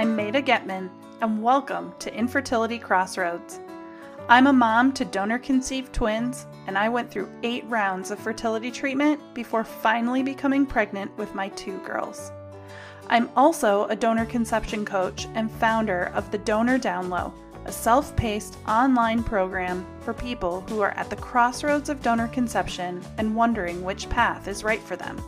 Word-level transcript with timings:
I'm 0.00 0.16
Meta 0.16 0.40
Getman, 0.40 0.88
and 1.20 1.42
welcome 1.42 1.92
to 1.98 2.14
Infertility 2.14 2.78
Crossroads. 2.78 3.60
I'm 4.30 4.46
a 4.46 4.52
mom 4.52 4.94
to 4.94 5.04
donor 5.04 5.38
conceived 5.38 5.92
twins, 5.92 6.46
and 6.66 6.78
I 6.78 6.88
went 6.88 7.10
through 7.10 7.30
eight 7.42 7.66
rounds 7.68 8.10
of 8.10 8.18
fertility 8.18 8.70
treatment 8.70 9.20
before 9.34 9.62
finally 9.62 10.22
becoming 10.22 10.64
pregnant 10.64 11.14
with 11.18 11.34
my 11.34 11.50
two 11.50 11.76
girls. 11.80 12.32
I'm 13.08 13.28
also 13.36 13.84
a 13.88 13.94
donor 13.94 14.24
conception 14.24 14.86
coach 14.86 15.28
and 15.34 15.50
founder 15.50 16.04
of 16.14 16.30
the 16.30 16.38
Donor 16.38 16.78
Download, 16.78 17.34
a 17.66 17.72
self 17.72 18.16
paced 18.16 18.56
online 18.66 19.22
program 19.22 19.86
for 20.00 20.14
people 20.14 20.62
who 20.62 20.80
are 20.80 20.92
at 20.92 21.10
the 21.10 21.16
crossroads 21.16 21.90
of 21.90 22.00
donor 22.00 22.28
conception 22.28 23.02
and 23.18 23.36
wondering 23.36 23.84
which 23.84 24.08
path 24.08 24.48
is 24.48 24.64
right 24.64 24.80
for 24.80 24.96
them. 24.96 25.22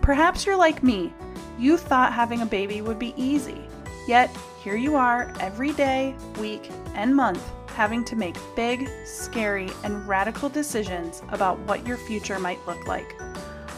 Perhaps 0.00 0.46
you're 0.46 0.56
like 0.56 0.82
me. 0.82 1.12
You 1.58 1.76
thought 1.76 2.12
having 2.12 2.42
a 2.42 2.46
baby 2.46 2.80
would 2.82 2.98
be 2.98 3.14
easy. 3.16 3.60
Yet, 4.06 4.30
here 4.62 4.76
you 4.76 4.96
are 4.96 5.32
every 5.40 5.72
day, 5.72 6.14
week, 6.38 6.70
and 6.94 7.14
month 7.14 7.42
having 7.78 8.04
to 8.04 8.16
make 8.16 8.36
big, 8.56 8.88
scary, 9.04 9.68
and 9.84 10.08
radical 10.08 10.48
decisions 10.48 11.22
about 11.30 11.60
what 11.60 11.86
your 11.86 11.96
future 11.96 12.38
might 12.40 12.58
look 12.66 12.88
like. 12.88 13.14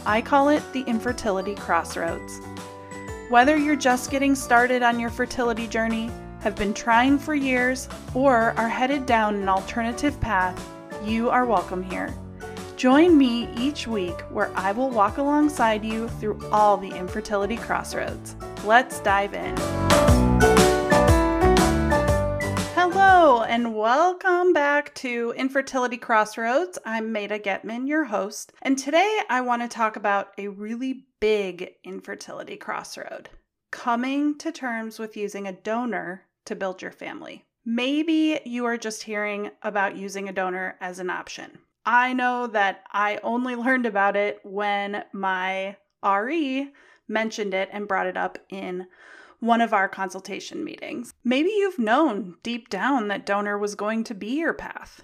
I 0.07 0.23
call 0.23 0.49
it 0.49 0.63
the 0.73 0.83
infertility 0.85 1.55
crossroads. 1.55 2.41
Whether 3.29 3.59
you're 3.59 3.77
just 3.77 4.11
getting 4.11 4.35
started 4.35 4.83
on 4.83 4.99
your 4.99 5.11
fertility 5.11 5.67
journey, 5.67 6.11
have 6.41 6.57
been 6.57 6.73
trying 6.73 7.19
for 7.19 7.35
years, 7.35 7.91
or 8.15 8.55
are 8.57 8.71
headed 8.71 9.05
down 9.05 9.35
an 9.35 9.51
alternative 9.51 10.19
path, 10.19 10.59
you 11.05 11.29
are 11.29 11.45
welcome 11.45 11.83
here. 11.83 12.15
Join 12.81 13.19
me 13.19 13.47
each 13.59 13.87
week 13.87 14.19
where 14.31 14.51
I 14.57 14.73
will 14.73 14.89
walk 14.89 15.19
alongside 15.19 15.85
you 15.85 16.09
through 16.09 16.41
all 16.51 16.79
the 16.79 16.89
infertility 16.89 17.59
crossroads. 17.59 18.37
Let's 18.65 19.01
dive 19.01 19.35
in. 19.35 19.55
Hello, 22.75 23.43
and 23.43 23.75
welcome 23.75 24.55
back 24.55 24.95
to 24.95 25.35
Infertility 25.37 25.99
Crossroads. 25.99 26.79
I'm 26.87 27.13
Meta 27.13 27.39
Getman, 27.39 27.87
your 27.87 28.07
host, 28.07 28.55
and 28.63 28.79
today 28.79 29.21
I 29.29 29.43
want 29.43 29.61
to 29.61 29.69
talk 29.69 29.97
about 29.97 30.29
a 30.39 30.49
really 30.49 31.05
big 31.21 31.73
infertility 31.85 32.57
crossroad 32.57 33.29
coming 33.71 34.39
to 34.39 34.51
terms 34.51 34.99
with 34.99 35.19
using 35.19 35.47
a 35.47 35.53
donor 35.53 36.23
to 36.47 36.57
build 36.57 36.81
your 36.81 36.93
family. 36.93 37.45
Maybe 37.63 38.41
you 38.47 38.65
are 38.65 38.79
just 38.79 39.03
hearing 39.03 39.51
about 39.61 39.99
using 39.99 40.31
a 40.31 40.33
donor 40.33 40.79
as 40.81 40.99
an 40.99 41.11
option. 41.11 41.59
I 41.85 42.13
know 42.13 42.47
that 42.49 42.85
I 42.93 43.19
only 43.23 43.55
learned 43.57 43.87
about 43.87 44.17
it 44.17 44.41
when 44.43 45.05
my 45.13 45.77
RE 46.05 46.73
mentioned 47.09 47.55
it 47.55 47.69
and 47.73 47.89
brought 47.89 48.07
it 48.07 48.17
up 48.17 48.39
in 48.49 48.87
one 49.41 49.61
of 49.61 49.73
our 49.73 49.89
consultation 49.89 50.63
meetings. 50.63 51.15
Maybe 51.25 51.49
you've 51.49 51.79
known 51.79 52.37
deep 52.43 52.69
down 52.69 53.09
that 53.09 53.27
donor 53.27 53.59
was 53.59 53.75
going 53.75 54.05
to 54.05 54.15
be 54.15 54.39
your 54.39 54.53
path. 54.53 55.03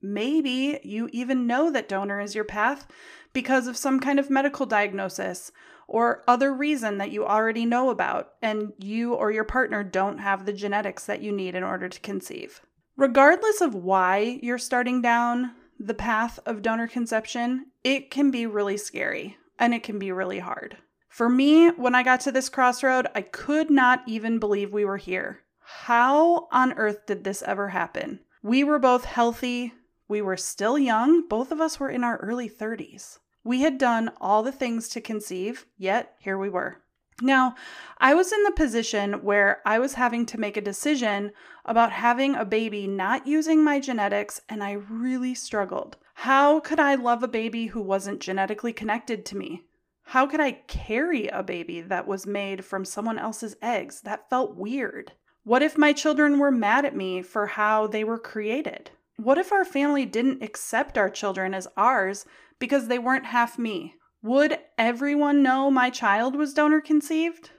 Maybe 0.00 0.80
you 0.82 1.08
even 1.12 1.46
know 1.46 1.70
that 1.70 1.88
donor 1.88 2.20
is 2.20 2.34
your 2.34 2.44
path 2.44 2.86
because 3.32 3.66
of 3.66 3.76
some 3.76 4.00
kind 4.00 4.18
of 4.18 4.30
medical 4.30 4.64
diagnosis 4.64 5.52
or 5.86 6.22
other 6.28 6.52
reason 6.52 6.98
that 6.98 7.10
you 7.10 7.26
already 7.26 7.64
know 7.64 7.90
about 7.90 8.32
and 8.42 8.72
you 8.78 9.14
or 9.14 9.30
your 9.30 9.44
partner 9.44 9.82
don't 9.82 10.18
have 10.18 10.44
the 10.44 10.52
genetics 10.52 11.06
that 11.06 11.22
you 11.22 11.32
need 11.32 11.54
in 11.54 11.62
order 11.62 11.88
to 11.88 12.00
conceive. 12.00 12.60
Regardless 12.96 13.60
of 13.60 13.74
why 13.74 14.38
you're 14.42 14.58
starting 14.58 15.02
down 15.02 15.52
the 15.78 15.94
path 15.94 16.38
of 16.44 16.62
donor 16.62 16.88
conception, 16.88 17.66
it 17.84 18.10
can 18.10 18.30
be 18.30 18.46
really 18.46 18.76
scary 18.76 19.36
and 19.58 19.74
it 19.74 19.82
can 19.82 19.98
be 19.98 20.12
really 20.12 20.40
hard. 20.40 20.76
For 21.08 21.28
me, 21.28 21.68
when 21.70 21.94
I 21.94 22.02
got 22.02 22.20
to 22.20 22.32
this 22.32 22.48
crossroad, 22.48 23.08
I 23.14 23.22
could 23.22 23.70
not 23.70 24.02
even 24.06 24.38
believe 24.38 24.72
we 24.72 24.84
were 24.84 24.98
here. 24.98 25.40
How 25.60 26.48
on 26.50 26.72
earth 26.74 27.06
did 27.06 27.24
this 27.24 27.42
ever 27.42 27.68
happen? 27.68 28.20
We 28.42 28.64
were 28.64 28.78
both 28.78 29.04
healthy, 29.04 29.74
we 30.08 30.22
were 30.22 30.36
still 30.36 30.78
young, 30.78 31.26
both 31.28 31.52
of 31.52 31.60
us 31.60 31.78
were 31.78 31.90
in 31.90 32.04
our 32.04 32.16
early 32.18 32.48
30s. 32.48 33.18
We 33.44 33.60
had 33.60 33.78
done 33.78 34.10
all 34.20 34.42
the 34.42 34.52
things 34.52 34.88
to 34.90 35.00
conceive, 35.00 35.66
yet 35.76 36.14
here 36.18 36.38
we 36.38 36.48
were. 36.48 36.82
Now, 37.20 37.56
I 37.98 38.14
was 38.14 38.32
in 38.32 38.42
the 38.44 38.52
position 38.52 39.24
where 39.24 39.60
I 39.66 39.78
was 39.78 39.94
having 39.94 40.24
to 40.26 40.38
make 40.38 40.56
a 40.56 40.60
decision 40.60 41.32
about 41.64 41.90
having 41.90 42.34
a 42.34 42.44
baby 42.44 42.86
not 42.86 43.26
using 43.26 43.64
my 43.64 43.80
genetics, 43.80 44.40
and 44.48 44.62
I 44.62 44.72
really 44.72 45.34
struggled. 45.34 45.96
How 46.14 46.60
could 46.60 46.78
I 46.78 46.94
love 46.94 47.22
a 47.22 47.28
baby 47.28 47.66
who 47.66 47.80
wasn't 47.80 48.20
genetically 48.20 48.72
connected 48.72 49.24
to 49.26 49.36
me? 49.36 49.64
How 50.02 50.26
could 50.26 50.40
I 50.40 50.52
carry 50.52 51.26
a 51.26 51.42
baby 51.42 51.80
that 51.80 52.06
was 52.06 52.26
made 52.26 52.64
from 52.64 52.84
someone 52.84 53.18
else's 53.18 53.56
eggs? 53.60 54.00
That 54.02 54.30
felt 54.30 54.56
weird. 54.56 55.12
What 55.44 55.62
if 55.62 55.76
my 55.76 55.92
children 55.92 56.38
were 56.38 56.50
mad 56.50 56.84
at 56.84 56.96
me 56.96 57.22
for 57.22 57.46
how 57.46 57.88
they 57.88 58.04
were 58.04 58.18
created? 58.18 58.90
What 59.16 59.38
if 59.38 59.52
our 59.52 59.64
family 59.64 60.06
didn't 60.06 60.42
accept 60.42 60.96
our 60.96 61.10
children 61.10 61.52
as 61.52 61.66
ours 61.76 62.24
because 62.58 62.88
they 62.88 62.98
weren't 62.98 63.26
half 63.26 63.58
me. 63.58 63.94
Would 64.22 64.58
everyone 64.76 65.42
know 65.42 65.70
my 65.70 65.90
child 65.90 66.34
was 66.34 66.52
donor 66.52 66.80
conceived? 66.80 67.50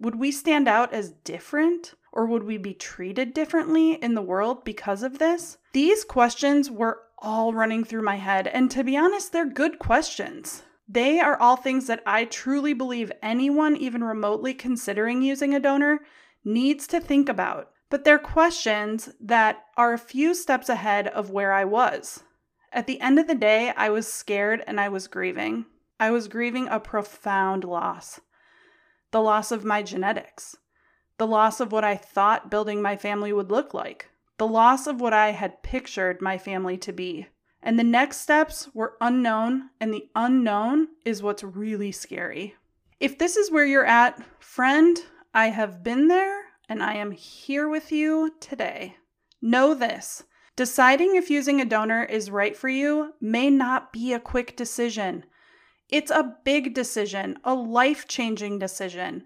Would 0.00 0.16
we 0.16 0.30
stand 0.30 0.66
out 0.66 0.92
as 0.92 1.10
different? 1.10 1.94
Or 2.12 2.24
would 2.26 2.44
we 2.44 2.56
be 2.56 2.72
treated 2.72 3.34
differently 3.34 3.92
in 3.92 4.14
the 4.14 4.22
world 4.22 4.64
because 4.64 5.02
of 5.02 5.18
this? 5.18 5.58
These 5.72 6.04
questions 6.04 6.70
were 6.70 7.02
all 7.18 7.52
running 7.52 7.84
through 7.84 8.02
my 8.02 8.16
head, 8.16 8.46
and 8.46 8.70
to 8.70 8.82
be 8.82 8.96
honest, 8.96 9.32
they're 9.32 9.44
good 9.44 9.78
questions. 9.78 10.62
They 10.88 11.20
are 11.20 11.38
all 11.38 11.56
things 11.56 11.86
that 11.88 12.02
I 12.06 12.24
truly 12.24 12.72
believe 12.72 13.12
anyone, 13.22 13.76
even 13.76 14.02
remotely 14.02 14.54
considering 14.54 15.20
using 15.20 15.54
a 15.54 15.60
donor, 15.60 16.00
needs 16.44 16.86
to 16.88 17.00
think 17.00 17.28
about. 17.28 17.70
But 17.90 18.04
they're 18.04 18.18
questions 18.18 19.10
that 19.20 19.64
are 19.76 19.92
a 19.92 19.98
few 19.98 20.34
steps 20.34 20.70
ahead 20.70 21.08
of 21.08 21.30
where 21.30 21.52
I 21.52 21.66
was. 21.66 22.22
At 22.72 22.86
the 22.86 23.00
end 23.00 23.18
of 23.18 23.26
the 23.26 23.34
day, 23.34 23.72
I 23.76 23.90
was 23.90 24.10
scared 24.10 24.64
and 24.66 24.80
I 24.80 24.88
was 24.88 25.08
grieving. 25.08 25.66
I 26.00 26.10
was 26.10 26.28
grieving 26.28 26.68
a 26.68 26.80
profound 26.80 27.64
loss 27.64 28.20
the 29.10 29.20
loss 29.22 29.50
of 29.50 29.64
my 29.64 29.82
genetics, 29.82 30.54
the 31.16 31.26
loss 31.26 31.60
of 31.60 31.72
what 31.72 31.82
I 31.82 31.96
thought 31.96 32.50
building 32.50 32.82
my 32.82 32.94
family 32.96 33.32
would 33.32 33.50
look 33.50 33.72
like, 33.72 34.10
the 34.36 34.46
loss 34.46 34.86
of 34.86 35.00
what 35.00 35.14
I 35.14 35.30
had 35.30 35.62
pictured 35.62 36.20
my 36.20 36.36
family 36.36 36.76
to 36.76 36.92
be. 36.92 37.26
And 37.62 37.78
the 37.78 37.84
next 37.84 38.18
steps 38.18 38.68
were 38.74 38.96
unknown, 39.00 39.70
and 39.80 39.92
the 39.92 40.08
unknown 40.14 40.88
is 41.06 41.22
what's 41.22 41.42
really 41.42 41.90
scary. 41.90 42.54
If 43.00 43.18
this 43.18 43.36
is 43.36 43.50
where 43.50 43.64
you're 43.64 43.86
at, 43.86 44.22
friend, 44.38 45.02
I 45.32 45.48
have 45.48 45.82
been 45.82 46.08
there 46.08 46.44
and 46.68 46.82
I 46.82 46.94
am 46.94 47.12
here 47.12 47.68
with 47.68 47.90
you 47.90 48.34
today. 48.40 48.96
Know 49.40 49.72
this 49.74 50.24
Deciding 50.56 51.14
if 51.14 51.30
using 51.30 51.60
a 51.60 51.64
donor 51.64 52.02
is 52.02 52.32
right 52.32 52.56
for 52.56 52.68
you 52.68 53.14
may 53.20 53.48
not 53.48 53.92
be 53.92 54.12
a 54.12 54.18
quick 54.18 54.56
decision. 54.56 55.24
It's 55.88 56.10
a 56.10 56.36
big 56.44 56.74
decision, 56.74 57.38
a 57.44 57.54
life 57.54 58.06
changing 58.06 58.58
decision. 58.58 59.24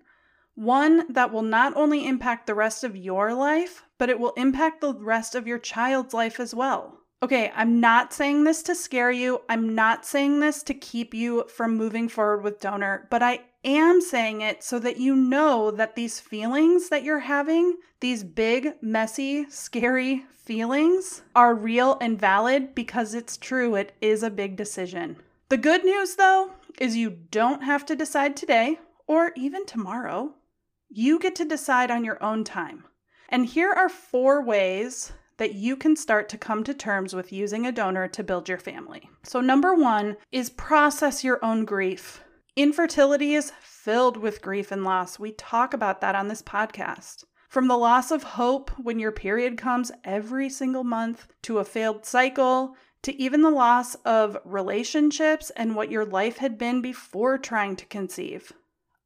One 0.54 1.12
that 1.12 1.32
will 1.32 1.42
not 1.42 1.76
only 1.76 2.06
impact 2.06 2.46
the 2.46 2.54
rest 2.54 2.84
of 2.84 2.96
your 2.96 3.34
life, 3.34 3.82
but 3.98 4.10
it 4.10 4.20
will 4.20 4.32
impact 4.36 4.80
the 4.80 4.94
rest 4.94 5.34
of 5.34 5.46
your 5.46 5.58
child's 5.58 6.14
life 6.14 6.38
as 6.38 6.54
well. 6.54 6.98
Okay, 7.22 7.52
I'm 7.54 7.80
not 7.80 8.12
saying 8.12 8.44
this 8.44 8.62
to 8.64 8.74
scare 8.74 9.12
you. 9.12 9.42
I'm 9.48 9.74
not 9.74 10.04
saying 10.04 10.40
this 10.40 10.62
to 10.64 10.74
keep 10.74 11.14
you 11.14 11.44
from 11.48 11.76
moving 11.76 12.08
forward 12.08 12.42
with 12.42 12.60
donor, 12.60 13.06
but 13.10 13.22
I 13.22 13.40
am 13.64 14.00
saying 14.00 14.40
it 14.40 14.62
so 14.62 14.78
that 14.80 14.98
you 14.98 15.14
know 15.14 15.70
that 15.70 15.94
these 15.94 16.18
feelings 16.18 16.88
that 16.88 17.04
you're 17.04 17.20
having, 17.20 17.76
these 18.00 18.24
big, 18.24 18.74
messy, 18.82 19.48
scary 19.50 20.24
feelings, 20.36 21.22
are 21.36 21.54
real 21.54 21.96
and 22.00 22.18
valid 22.18 22.74
because 22.74 23.14
it's 23.14 23.36
true. 23.36 23.76
It 23.76 23.94
is 24.00 24.24
a 24.24 24.30
big 24.30 24.56
decision. 24.56 25.16
The 25.52 25.58
good 25.58 25.84
news, 25.84 26.14
though, 26.14 26.52
is 26.80 26.96
you 26.96 27.10
don't 27.10 27.62
have 27.62 27.84
to 27.84 27.94
decide 27.94 28.36
today 28.36 28.78
or 29.06 29.32
even 29.36 29.66
tomorrow. 29.66 30.32
You 30.88 31.18
get 31.18 31.36
to 31.36 31.44
decide 31.44 31.90
on 31.90 32.06
your 32.06 32.16
own 32.24 32.42
time. 32.42 32.84
And 33.28 33.44
here 33.44 33.70
are 33.70 33.90
four 33.90 34.42
ways 34.42 35.12
that 35.36 35.52
you 35.52 35.76
can 35.76 35.94
start 35.94 36.30
to 36.30 36.38
come 36.38 36.64
to 36.64 36.72
terms 36.72 37.14
with 37.14 37.34
using 37.34 37.66
a 37.66 37.70
donor 37.70 38.08
to 38.08 38.24
build 38.24 38.48
your 38.48 38.56
family. 38.56 39.10
So, 39.24 39.42
number 39.42 39.74
one 39.74 40.16
is 40.30 40.48
process 40.48 41.22
your 41.22 41.38
own 41.44 41.66
grief. 41.66 42.24
Infertility 42.56 43.34
is 43.34 43.52
filled 43.60 44.16
with 44.16 44.40
grief 44.40 44.72
and 44.72 44.84
loss. 44.84 45.18
We 45.18 45.32
talk 45.32 45.74
about 45.74 46.00
that 46.00 46.14
on 46.14 46.28
this 46.28 46.40
podcast. 46.40 47.24
From 47.50 47.68
the 47.68 47.76
loss 47.76 48.10
of 48.10 48.22
hope 48.22 48.70
when 48.78 48.98
your 48.98 49.12
period 49.12 49.58
comes 49.58 49.92
every 50.02 50.48
single 50.48 50.84
month, 50.84 51.26
to 51.42 51.58
a 51.58 51.64
failed 51.66 52.06
cycle, 52.06 52.74
to 53.02 53.20
even 53.20 53.42
the 53.42 53.50
loss 53.50 53.94
of 54.04 54.36
relationships 54.44 55.50
and 55.50 55.74
what 55.74 55.90
your 55.90 56.04
life 56.04 56.38
had 56.38 56.56
been 56.56 56.80
before 56.80 57.38
trying 57.38 57.76
to 57.76 57.86
conceive. 57.86 58.52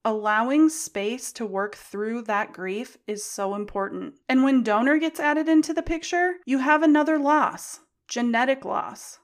Allowing 0.04 0.68
space 0.68 1.32
to 1.32 1.44
work 1.44 1.74
through 1.74 2.22
that 2.22 2.52
grief 2.52 2.96
is 3.06 3.24
so 3.24 3.54
important. 3.54 4.14
And 4.28 4.44
when 4.44 4.62
donor 4.62 4.98
gets 4.98 5.18
added 5.18 5.48
into 5.48 5.74
the 5.74 5.82
picture, 5.82 6.34
you 6.44 6.58
have 6.58 6.82
another 6.82 7.18
loss 7.18 7.80
genetic 8.08 8.64
loss. 8.64 9.18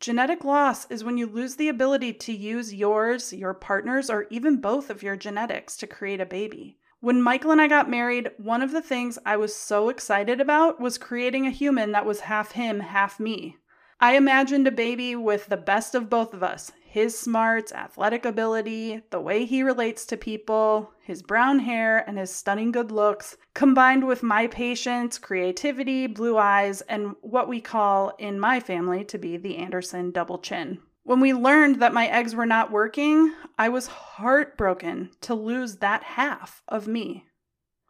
Genetic 0.00 0.42
loss 0.42 0.90
is 0.90 1.04
when 1.04 1.18
you 1.18 1.26
lose 1.26 1.56
the 1.56 1.68
ability 1.68 2.14
to 2.14 2.32
use 2.32 2.74
yours, 2.74 3.32
your 3.32 3.54
partner's, 3.54 4.08
or 4.08 4.26
even 4.30 4.60
both 4.60 4.90
of 4.90 5.02
your 5.02 5.16
genetics 5.16 5.76
to 5.76 5.86
create 5.86 6.20
a 6.20 6.26
baby. 6.26 6.78
When 7.00 7.20
Michael 7.20 7.50
and 7.50 7.60
I 7.60 7.68
got 7.68 7.90
married, 7.90 8.30
one 8.38 8.62
of 8.62 8.72
the 8.72 8.80
things 8.80 9.18
I 9.26 9.36
was 9.36 9.54
so 9.54 9.88
excited 9.90 10.40
about 10.40 10.80
was 10.80 10.98
creating 10.98 11.46
a 11.46 11.50
human 11.50 11.92
that 11.92 12.06
was 12.06 12.20
half 12.20 12.52
him, 12.52 12.80
half 12.80 13.20
me. 13.20 13.58
I 14.02 14.16
imagined 14.16 14.66
a 14.66 14.72
baby 14.72 15.14
with 15.14 15.46
the 15.46 15.56
best 15.56 15.94
of 15.94 16.10
both 16.10 16.34
of 16.34 16.42
us 16.42 16.72
his 16.82 17.16
smarts, 17.16 17.72
athletic 17.72 18.24
ability, 18.24 19.00
the 19.10 19.20
way 19.20 19.44
he 19.44 19.62
relates 19.62 20.04
to 20.04 20.16
people, 20.16 20.92
his 21.00 21.22
brown 21.22 21.60
hair, 21.60 22.04
and 22.06 22.18
his 22.18 22.34
stunning 22.34 22.72
good 22.72 22.90
looks, 22.90 23.36
combined 23.54 24.04
with 24.06 24.24
my 24.24 24.48
patience, 24.48 25.18
creativity, 25.18 26.08
blue 26.08 26.36
eyes, 26.36 26.80
and 26.82 27.14
what 27.20 27.48
we 27.48 27.60
call 27.60 28.12
in 28.18 28.40
my 28.40 28.58
family 28.58 29.04
to 29.04 29.18
be 29.18 29.36
the 29.36 29.56
Anderson 29.56 30.10
double 30.10 30.38
chin. 30.38 30.80
When 31.04 31.20
we 31.20 31.32
learned 31.32 31.80
that 31.80 31.94
my 31.94 32.08
eggs 32.08 32.34
were 32.34 32.44
not 32.44 32.72
working, 32.72 33.32
I 33.56 33.68
was 33.68 33.86
heartbroken 33.86 35.10
to 35.20 35.34
lose 35.34 35.76
that 35.76 36.02
half 36.02 36.62
of 36.66 36.88
me. 36.88 37.24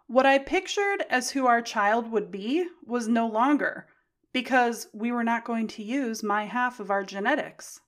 What 0.07 0.27
I 0.27 0.39
pictured 0.39 1.05
as 1.09 1.31
who 1.31 1.47
our 1.47 1.63
child 1.63 2.13
would 2.13 2.31
be 2.31 2.67
was 2.87 3.09
no 3.09 3.27
longer, 3.27 3.87
because 4.33 4.89
we 4.93 5.13
were 5.13 5.25
not 5.25 5.45
going 5.45 5.69
to 5.69 5.83
use 5.83 6.23
my 6.23 6.45
half 6.45 6.81
of 6.81 6.91
our 6.91 7.05
genetics. 7.05 7.81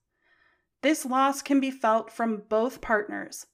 This 0.82 1.06
loss 1.06 1.42
can 1.42 1.60
be 1.60 1.70
felt 1.70 2.10
from 2.10 2.42
both 2.48 2.80
partners. 2.80 3.46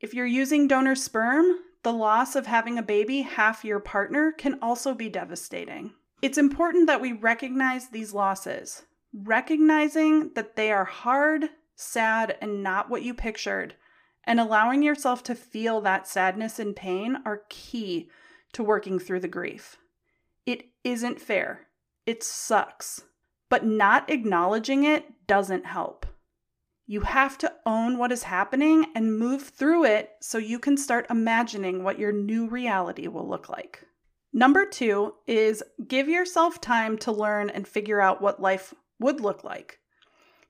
If 0.00 0.12
you're 0.12 0.26
using 0.26 0.68
donor 0.68 0.94
sperm, 0.94 1.60
the 1.82 1.92
loss 1.92 2.36
of 2.36 2.46
having 2.46 2.78
a 2.78 2.82
baby 2.82 3.22
half 3.22 3.64
your 3.64 3.80
partner 3.80 4.32
can 4.32 4.58
also 4.60 4.94
be 4.94 5.08
devastating. 5.08 5.94
It's 6.20 6.38
important 6.38 6.86
that 6.88 7.00
we 7.00 7.12
recognize 7.12 7.88
these 7.88 8.12
losses 8.12 8.82
recognizing 9.24 10.32
that 10.34 10.56
they 10.56 10.70
are 10.70 10.84
hard, 10.84 11.48
sad, 11.74 12.36
and 12.40 12.62
not 12.62 12.90
what 12.90 13.02
you 13.02 13.14
pictured, 13.14 13.74
and 14.24 14.38
allowing 14.38 14.82
yourself 14.82 15.22
to 15.22 15.34
feel 15.34 15.80
that 15.80 16.06
sadness 16.06 16.58
and 16.58 16.76
pain 16.76 17.18
are 17.24 17.44
key 17.48 18.10
to 18.52 18.62
working 18.62 18.98
through 18.98 19.20
the 19.20 19.28
grief. 19.28 19.78
It 20.44 20.68
isn't 20.84 21.20
fair. 21.20 21.65
It 22.06 22.22
sucks. 22.22 23.02
But 23.50 23.64
not 23.64 24.10
acknowledging 24.10 24.84
it 24.84 25.26
doesn't 25.26 25.66
help. 25.66 26.06
You 26.86 27.00
have 27.00 27.36
to 27.38 27.52
own 27.66 27.98
what 27.98 28.12
is 28.12 28.22
happening 28.22 28.86
and 28.94 29.18
move 29.18 29.42
through 29.42 29.84
it 29.84 30.10
so 30.20 30.38
you 30.38 30.58
can 30.58 30.76
start 30.76 31.06
imagining 31.10 31.82
what 31.82 31.98
your 31.98 32.12
new 32.12 32.48
reality 32.48 33.08
will 33.08 33.28
look 33.28 33.48
like. 33.48 33.84
Number 34.32 34.66
two 34.66 35.14
is 35.26 35.62
give 35.88 36.08
yourself 36.08 36.60
time 36.60 36.98
to 36.98 37.10
learn 37.12 37.50
and 37.50 37.66
figure 37.66 38.00
out 38.00 38.22
what 38.22 38.40
life 38.40 38.72
would 39.00 39.20
look 39.20 39.42
like. 39.44 39.78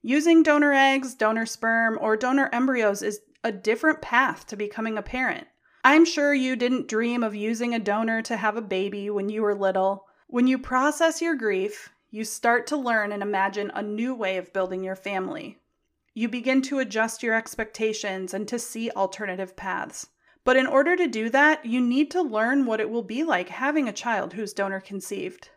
Using 0.02 0.42
donor 0.42 0.72
eggs, 0.72 1.14
donor 1.14 1.46
sperm, 1.46 1.98
or 2.00 2.16
donor 2.16 2.50
embryos 2.52 3.02
is 3.02 3.20
a 3.42 3.52
different 3.52 4.02
path 4.02 4.46
to 4.48 4.56
becoming 4.56 4.98
a 4.98 5.02
parent. 5.02 5.46
I'm 5.84 6.04
sure 6.04 6.34
you 6.34 6.56
didn't 6.56 6.88
dream 6.88 7.22
of 7.22 7.34
using 7.34 7.74
a 7.74 7.78
donor 7.78 8.22
to 8.22 8.36
have 8.36 8.56
a 8.56 8.62
baby 8.62 9.08
when 9.08 9.28
you 9.28 9.42
were 9.42 9.54
little. 9.54 10.05
When 10.28 10.48
you 10.48 10.58
process 10.58 11.22
your 11.22 11.36
grief, 11.36 11.90
you 12.10 12.24
start 12.24 12.66
to 12.66 12.76
learn 12.76 13.12
and 13.12 13.22
imagine 13.22 13.70
a 13.70 13.82
new 13.82 14.12
way 14.12 14.38
of 14.38 14.52
building 14.52 14.82
your 14.82 14.96
family. 14.96 15.60
You 16.14 16.28
begin 16.28 16.62
to 16.62 16.80
adjust 16.80 17.22
your 17.22 17.34
expectations 17.34 18.34
and 18.34 18.48
to 18.48 18.58
see 18.58 18.90
alternative 18.90 19.54
paths. 19.54 20.08
But 20.42 20.56
in 20.56 20.66
order 20.66 20.96
to 20.96 21.06
do 21.06 21.30
that, 21.30 21.64
you 21.64 21.80
need 21.80 22.10
to 22.10 22.22
learn 22.22 22.66
what 22.66 22.80
it 22.80 22.90
will 22.90 23.04
be 23.04 23.22
like 23.22 23.50
having 23.50 23.88
a 23.88 23.92
child 23.92 24.32
who's 24.32 24.52
donor 24.52 24.80
conceived. 24.80 25.50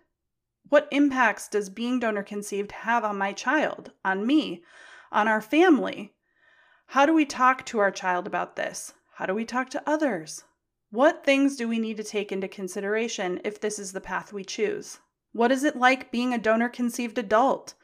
What 0.68 0.88
impacts 0.92 1.48
does 1.48 1.69
being 1.69 2.00
donor 2.00 2.24
conceived 2.24 2.71
have 2.71 3.04
on 3.04 3.18
my 3.18 3.33
child, 3.33 3.92
on 4.06 4.27
me, 4.27 4.63
on 5.12 5.27
our 5.27 5.42
family? 5.42 6.13
How 6.88 7.07
do 7.07 7.13
we 7.13 7.25
talk 7.25 7.66
to 7.68 7.80
our 7.80 7.92
child 7.92 8.27
about 8.27 8.56
this? 8.56 8.94
How 9.16 9.25
do 9.25 9.33
we 9.33 9.45
talk 9.45 9.71
to 9.71 9.83
others? 9.89 10.44
What 10.91 11.24
things 11.24 11.56
do 11.56 11.68
we 11.68 11.77
need 11.77 11.97
to 11.97 12.03
take 12.03 12.31
into 12.31 12.47
consideration 12.47 13.41
if 13.44 13.62
this 13.62 13.77
is 13.77 13.91
the 13.91 14.01
path 14.01 14.33
we 14.33 14.44
choose? 14.44 14.97
What 15.33 15.51
is 15.51 15.63
it 15.63 15.75
like 15.75 16.12
being 16.12 16.33
a 16.33 16.39
donor 16.39 16.68
conceived 16.68 17.19
adult? 17.19 17.75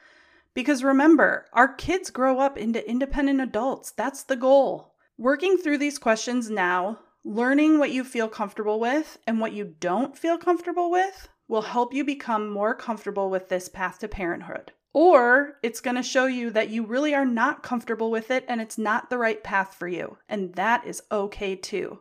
Because 0.56 0.84
remember, 0.84 1.46
our 1.54 1.68
kids 1.68 2.10
grow 2.10 2.40
up 2.40 2.58
into 2.58 2.90
independent 2.90 3.42
adults. 3.42 3.92
That's 3.92 4.24
the 4.24 4.36
goal. 4.36 4.96
Working 5.20 5.58
through 5.58 5.78
these 5.78 6.00
questions 6.00 6.50
now, 6.50 6.98
learning 7.24 7.78
what 7.78 7.92
you 7.92 8.04
feel 8.04 8.28
comfortable 8.28 8.80
with 8.80 9.20
and 9.28 9.40
what 9.40 9.54
you 9.54 9.76
don't 9.80 10.18
feel 10.18 10.40
comfortable 10.40 10.90
with 10.90 11.30
will 11.48 11.62
help 11.62 11.94
you 11.94 12.04
become 12.04 12.50
more 12.50 12.74
comfortable 12.74 13.30
with 13.30 13.50
this 13.50 13.70
path 13.70 14.00
to 14.00 14.08
parenthood. 14.08 14.72
Or 14.94 15.60
it's 15.62 15.80
going 15.80 15.98
to 15.98 16.02
show 16.02 16.26
you 16.26 16.50
that 16.50 16.70
you 16.70 16.84
really 16.84 17.14
are 17.14 17.26
not 17.26 17.62
comfortable 17.62 18.10
with 18.10 18.32
it 18.32 18.46
and 18.48 18.62
it's 18.62 18.80
not 18.80 19.12
the 19.12 19.20
right 19.20 19.44
path 19.44 19.76
for 19.76 19.88
you. 19.88 20.18
And 20.28 20.56
that 20.56 20.88
is 20.88 21.04
okay 21.12 21.56
too. 21.56 22.00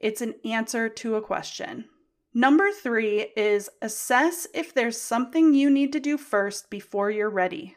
It's 0.00 0.20
an 0.20 0.34
answer 0.44 0.88
to 0.88 1.16
a 1.16 1.22
question. 1.22 1.86
Number 2.34 2.70
three 2.70 3.32
is 3.36 3.68
assess 3.82 4.46
if 4.54 4.72
there's 4.72 5.00
something 5.00 5.54
you 5.54 5.70
need 5.70 5.92
to 5.92 6.00
do 6.00 6.16
first 6.16 6.70
before 6.70 7.10
you're 7.10 7.30
ready. 7.30 7.76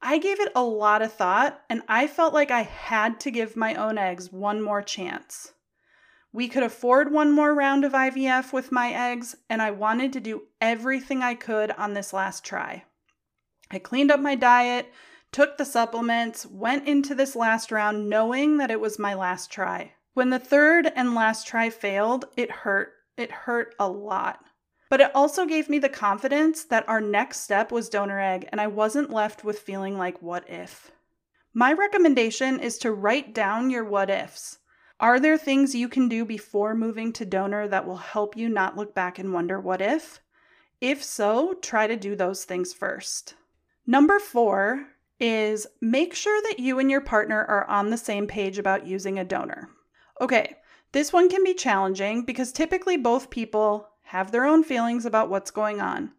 I 0.00 0.18
gave 0.18 0.38
it 0.38 0.52
a 0.54 0.62
lot 0.62 1.02
of 1.02 1.12
thought 1.12 1.62
and 1.68 1.82
I 1.88 2.06
felt 2.06 2.32
like 2.32 2.50
I 2.50 2.62
had 2.62 3.18
to 3.20 3.30
give 3.30 3.56
my 3.56 3.74
own 3.74 3.98
eggs 3.98 4.32
one 4.32 4.62
more 4.62 4.82
chance. 4.82 5.52
We 6.32 6.48
could 6.48 6.62
afford 6.62 7.10
one 7.10 7.32
more 7.32 7.54
round 7.54 7.84
of 7.84 7.92
IVF 7.92 8.52
with 8.52 8.70
my 8.70 8.92
eggs, 8.92 9.34
and 9.48 9.62
I 9.62 9.70
wanted 9.70 10.12
to 10.12 10.20
do 10.20 10.42
everything 10.60 11.22
I 11.22 11.34
could 11.34 11.70
on 11.72 11.94
this 11.94 12.12
last 12.12 12.44
try. 12.44 12.84
I 13.70 13.78
cleaned 13.78 14.10
up 14.10 14.20
my 14.20 14.34
diet, 14.34 14.92
took 15.32 15.56
the 15.56 15.64
supplements, 15.64 16.44
went 16.46 16.86
into 16.86 17.14
this 17.14 17.34
last 17.34 17.72
round 17.72 18.08
knowing 18.08 18.58
that 18.58 18.70
it 18.70 18.80
was 18.80 18.98
my 18.98 19.14
last 19.14 19.50
try. 19.50 19.94
When 20.18 20.30
the 20.30 20.40
third 20.40 20.90
and 20.96 21.14
last 21.14 21.46
try 21.46 21.70
failed, 21.70 22.24
it 22.36 22.50
hurt. 22.50 22.94
It 23.16 23.30
hurt 23.30 23.76
a 23.78 23.88
lot. 23.88 24.44
But 24.90 25.00
it 25.00 25.14
also 25.14 25.46
gave 25.46 25.68
me 25.68 25.78
the 25.78 25.88
confidence 25.88 26.64
that 26.64 26.88
our 26.88 27.00
next 27.00 27.42
step 27.42 27.70
was 27.70 27.88
donor 27.88 28.18
egg, 28.18 28.48
and 28.50 28.60
I 28.60 28.66
wasn't 28.66 29.12
left 29.12 29.44
with 29.44 29.60
feeling 29.60 29.96
like, 29.96 30.20
what 30.20 30.50
if? 30.50 30.90
My 31.54 31.72
recommendation 31.72 32.58
is 32.58 32.78
to 32.78 32.90
write 32.90 33.32
down 33.32 33.70
your 33.70 33.84
what 33.84 34.10
ifs. 34.10 34.58
Are 34.98 35.20
there 35.20 35.38
things 35.38 35.76
you 35.76 35.88
can 35.88 36.08
do 36.08 36.24
before 36.24 36.74
moving 36.74 37.12
to 37.12 37.24
donor 37.24 37.68
that 37.68 37.86
will 37.86 37.98
help 37.98 38.36
you 38.36 38.48
not 38.48 38.76
look 38.76 38.96
back 38.96 39.20
and 39.20 39.32
wonder 39.32 39.60
what 39.60 39.80
if? 39.80 40.18
If 40.80 41.04
so, 41.04 41.54
try 41.62 41.86
to 41.86 41.94
do 41.94 42.16
those 42.16 42.44
things 42.44 42.72
first. 42.72 43.34
Number 43.86 44.18
four 44.18 44.88
is 45.20 45.68
make 45.80 46.12
sure 46.12 46.42
that 46.48 46.58
you 46.58 46.80
and 46.80 46.90
your 46.90 47.02
partner 47.02 47.44
are 47.44 47.70
on 47.70 47.90
the 47.90 47.96
same 47.96 48.26
page 48.26 48.58
about 48.58 48.84
using 48.84 49.16
a 49.16 49.24
donor. 49.24 49.68
Okay, 50.20 50.56
this 50.92 51.12
one 51.12 51.28
can 51.28 51.44
be 51.44 51.54
challenging 51.54 52.24
because 52.24 52.52
typically 52.52 52.96
both 52.96 53.30
people 53.30 53.88
have 54.04 54.32
their 54.32 54.44
own 54.46 54.64
feelings 54.64 55.04
about 55.04 55.28
what's 55.28 55.50
going 55.50 55.80
on. 55.80 56.12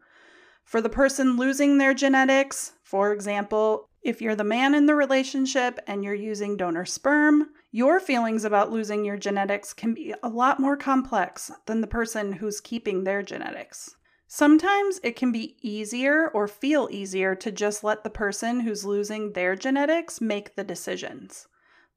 For 0.64 0.82
the 0.82 0.90
person 0.90 1.38
losing 1.38 1.78
their 1.78 1.94
genetics, 1.96 2.74
for 2.84 3.12
example, 3.12 3.90
if 4.04 4.22
you're 4.22 4.36
the 4.36 4.44
man 4.44 4.76
in 4.76 4.86
the 4.86 4.96
relationship 4.96 5.80
and 5.88 6.04
you're 6.04 6.14
using 6.14 6.56
donor 6.56 6.86
sperm, 6.86 7.50
your 7.72 8.00
feelings 8.00 8.46
about 8.46 8.72
losing 8.72 9.04
your 9.04 9.18
genetics 9.18 9.74
can 9.74 9.94
be 9.94 10.14
a 10.24 10.30
lot 10.30 10.60
more 10.60 10.78
complex 10.78 11.52
than 11.66 11.82
the 11.82 11.88
person 11.88 12.32
who's 12.34 12.62
keeping 12.62 13.04
their 13.04 13.22
genetics. 13.22 13.96
Sometimes 14.28 15.00
it 15.04 15.16
can 15.16 15.32
be 15.32 15.58
easier 15.62 16.30
or 16.30 16.48
feel 16.48 16.88
easier 16.92 17.34
to 17.36 17.52
just 17.52 17.84
let 17.84 18.04
the 18.04 18.10
person 18.10 18.60
who's 18.60 18.86
losing 18.86 19.34
their 19.34 19.56
genetics 19.56 20.22
make 20.22 20.56
the 20.56 20.64
decisions. 20.64 21.48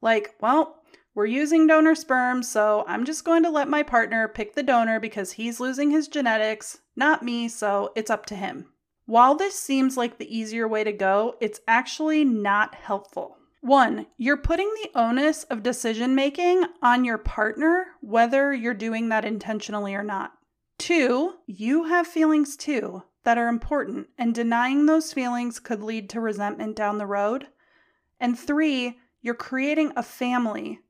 Like, 0.00 0.34
well, 0.40 0.81
we're 1.14 1.26
using 1.26 1.66
donor 1.66 1.94
sperm, 1.94 2.42
so 2.42 2.84
I'm 2.88 3.04
just 3.04 3.24
going 3.24 3.42
to 3.42 3.50
let 3.50 3.68
my 3.68 3.82
partner 3.82 4.28
pick 4.28 4.54
the 4.54 4.62
donor 4.62 4.98
because 4.98 5.32
he's 5.32 5.60
losing 5.60 5.90
his 5.90 6.08
genetics, 6.08 6.78
not 6.96 7.22
me, 7.22 7.48
so 7.48 7.92
it's 7.94 8.10
up 8.10 8.24
to 8.26 8.34
him. 8.34 8.66
While 9.04 9.34
this 9.34 9.58
seems 9.58 9.96
like 9.96 10.16
the 10.16 10.36
easier 10.36 10.66
way 10.66 10.84
to 10.84 10.92
go, 10.92 11.36
it's 11.40 11.60
actually 11.68 12.24
not 12.24 12.74
helpful. 12.74 13.36
One, 13.60 14.06
you're 14.16 14.38
putting 14.38 14.72
the 14.74 14.90
onus 14.98 15.44
of 15.44 15.62
decision 15.62 16.14
making 16.14 16.64
on 16.80 17.04
your 17.04 17.18
partner, 17.18 17.86
whether 18.00 18.52
you're 18.52 18.74
doing 18.74 19.08
that 19.10 19.24
intentionally 19.24 19.94
or 19.94 20.02
not. 20.02 20.32
Two, 20.78 21.34
you 21.46 21.84
have 21.84 22.06
feelings 22.06 22.56
too 22.56 23.02
that 23.24 23.38
are 23.38 23.48
important, 23.48 24.08
and 24.18 24.34
denying 24.34 24.86
those 24.86 25.12
feelings 25.12 25.60
could 25.60 25.82
lead 25.82 26.08
to 26.10 26.20
resentment 26.20 26.74
down 26.74 26.98
the 26.98 27.06
road. 27.06 27.46
And 28.18 28.38
three, 28.38 28.98
you're 29.20 29.34
creating 29.34 29.92
a 29.94 30.02
family. 30.02 30.80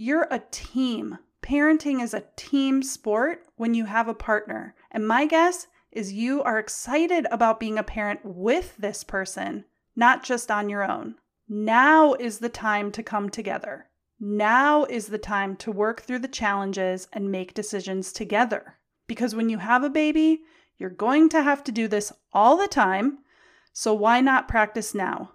You're 0.00 0.28
a 0.30 0.44
team. 0.52 1.18
Parenting 1.42 2.00
is 2.00 2.14
a 2.14 2.22
team 2.36 2.84
sport 2.84 3.42
when 3.56 3.74
you 3.74 3.86
have 3.86 4.06
a 4.06 4.14
partner. 4.14 4.76
And 4.92 5.08
my 5.08 5.26
guess 5.26 5.66
is 5.90 6.12
you 6.12 6.40
are 6.44 6.60
excited 6.60 7.26
about 7.32 7.58
being 7.58 7.78
a 7.78 7.82
parent 7.82 8.20
with 8.22 8.76
this 8.76 9.02
person, 9.02 9.64
not 9.96 10.22
just 10.22 10.52
on 10.52 10.68
your 10.68 10.88
own. 10.88 11.16
Now 11.48 12.14
is 12.14 12.38
the 12.38 12.48
time 12.48 12.92
to 12.92 13.02
come 13.02 13.28
together. 13.28 13.86
Now 14.20 14.84
is 14.84 15.08
the 15.08 15.18
time 15.18 15.56
to 15.56 15.72
work 15.72 16.02
through 16.02 16.20
the 16.20 16.28
challenges 16.28 17.08
and 17.12 17.32
make 17.32 17.52
decisions 17.52 18.12
together. 18.12 18.76
Because 19.08 19.34
when 19.34 19.48
you 19.48 19.58
have 19.58 19.82
a 19.82 19.90
baby, 19.90 20.42
you're 20.76 20.90
going 20.90 21.28
to 21.30 21.42
have 21.42 21.64
to 21.64 21.72
do 21.72 21.88
this 21.88 22.12
all 22.32 22.56
the 22.56 22.68
time. 22.68 23.18
So 23.72 23.94
why 23.94 24.20
not 24.20 24.46
practice 24.46 24.94
now? 24.94 25.32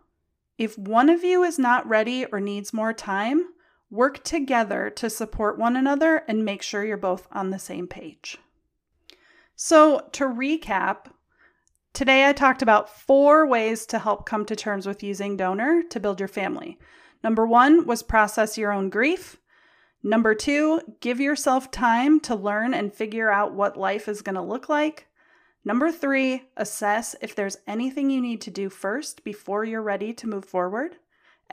If 0.58 0.78
one 0.78 1.10
of 1.10 1.22
you 1.22 1.44
is 1.44 1.60
not 1.60 1.86
ready 1.86 2.24
or 2.24 2.40
needs 2.40 2.72
more 2.72 2.94
time, 2.94 3.50
Work 3.94 4.24
together 4.24 4.90
to 4.90 5.08
support 5.08 5.60
one 5.60 5.76
another 5.76 6.24
and 6.28 6.44
make 6.44 6.64
sure 6.64 6.84
you're 6.84 6.98
both 6.98 7.28
on 7.32 7.52
the 7.52 7.60
same 7.60 7.86
page. 7.86 8.40
So, 9.56 10.10
to 10.14 10.24
recap, 10.24 11.12
today 11.94 12.28
I 12.28 12.34
talked 12.34 12.64
about 12.64 12.90
four 12.90 13.46
ways 13.46 13.86
to 13.86 14.00
help 14.00 14.26
come 14.26 14.46
to 14.46 14.56
terms 14.56 14.88
with 14.88 15.04
using 15.04 15.38
donor 15.38 15.84
to 15.92 16.00
build 16.00 16.20
your 16.20 16.28
family. 16.28 16.80
Number 17.24 17.46
one 17.46 17.86
was 17.86 18.02
process 18.02 18.58
your 18.58 18.72
own 18.72 18.90
grief. 18.90 19.38
Number 20.02 20.34
two, 20.34 20.82
give 21.00 21.20
yourself 21.20 21.70
time 21.70 22.20
to 22.22 22.34
learn 22.34 22.74
and 22.74 22.92
figure 22.92 23.30
out 23.30 23.54
what 23.54 23.78
life 23.78 24.08
is 24.08 24.24
going 24.24 24.34
to 24.34 24.42
look 24.42 24.70
like. 24.70 25.06
Number 25.64 25.92
three, 25.92 26.50
assess 26.58 27.16
if 27.22 27.36
there's 27.36 27.58
anything 27.68 28.10
you 28.10 28.22
need 28.22 28.42
to 28.42 28.50
do 28.50 28.72
first 28.72 29.24
before 29.24 29.64
you're 29.64 29.84
ready 29.84 30.14
to 30.14 30.28
move 30.28 30.46
forward. 30.46 30.98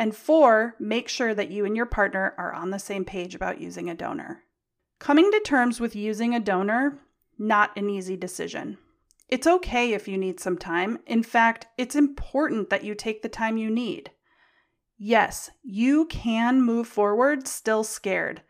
And 0.00 0.16
four, 0.16 0.76
make 0.80 1.11
sure 1.11 1.35
that 1.35 1.50
you 1.50 1.66
and 1.66 1.76
your 1.76 1.85
partner 1.85 2.33
are 2.38 2.54
on 2.54 2.71
the 2.71 2.78
same 2.78 3.04
page 3.04 3.35
about 3.35 3.61
using 3.61 3.90
a 3.90 3.95
donor. 3.95 4.45
Coming 4.99 5.30
to 5.30 5.40
terms 5.40 5.78
with 5.78 5.95
using 5.95 6.35
a 6.35 6.40
donor, 6.40 6.99
not 7.38 7.76
an 7.76 7.90
easy 7.90 8.16
decision. 8.16 8.78
It's 9.28 9.47
okay 9.47 9.92
if 9.92 10.09
you 10.09 10.16
need 10.16 10.40
some 10.40 10.57
time. 10.57 11.00
In 11.07 11.23
fact, 11.23 11.66
it's 11.76 11.95
important 11.95 12.71
that 12.71 12.83
you 12.83 12.95
take 12.95 13.21
the 13.21 13.28
time 13.28 13.59
you 13.59 13.69
need. 13.69 14.11
Yes, 14.97 15.50
you 15.62 16.07
can 16.07 16.62
move 16.62 16.88
forward 16.88 17.47
still 17.47 17.85
scared. 17.85 18.40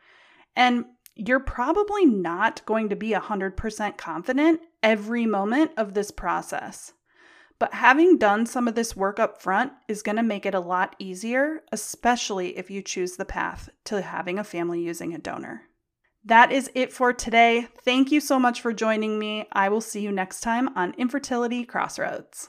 And 0.54 0.84
you're 1.16 1.40
probably 1.40 2.06
not 2.06 2.64
going 2.64 2.90
to 2.90 2.96
be 2.96 3.10
100% 3.10 3.96
confident 3.96 4.60
every 4.84 5.26
moment 5.26 5.72
of 5.76 5.94
this 5.94 6.12
process. 6.12 6.92
But 7.60 7.74
having 7.74 8.16
done 8.16 8.46
some 8.46 8.66
of 8.66 8.74
this 8.74 8.96
work 8.96 9.20
up 9.20 9.40
front 9.40 9.72
is 9.86 10.02
going 10.02 10.16
to 10.16 10.22
make 10.22 10.46
it 10.46 10.54
a 10.54 10.60
lot 10.60 10.96
easier, 10.98 11.60
especially 11.70 12.56
if 12.58 12.70
you 12.70 12.82
choose 12.82 13.16
the 13.16 13.26
path 13.26 13.68
to 13.84 14.00
having 14.00 14.38
a 14.38 14.44
family 14.44 14.80
using 14.80 15.14
a 15.14 15.18
donor. 15.18 15.62
That 16.24 16.50
is 16.50 16.70
it 16.74 16.92
for 16.92 17.12
today. 17.12 17.68
Thank 17.84 18.10
you 18.10 18.20
so 18.20 18.38
much 18.38 18.62
for 18.62 18.72
joining 18.72 19.18
me. 19.18 19.46
I 19.52 19.68
will 19.68 19.82
see 19.82 20.00
you 20.00 20.10
next 20.10 20.40
time 20.40 20.76
on 20.76 20.94
Infertility 20.96 21.64
Crossroads. 21.64 22.48